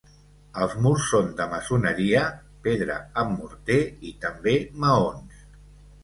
[0.63, 2.23] Els murs són de maçoneria,
[2.67, 3.77] pedra amb morter
[4.13, 5.45] i també maons.